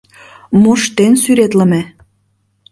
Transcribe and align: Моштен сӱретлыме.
Моштен 0.61 1.13
сӱретлыме. 1.21 1.81